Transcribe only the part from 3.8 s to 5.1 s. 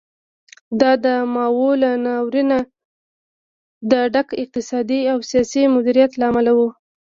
د ډک اقتصادي